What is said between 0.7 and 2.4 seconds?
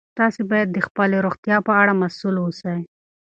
د خپلې روغتیا په اړه مسؤل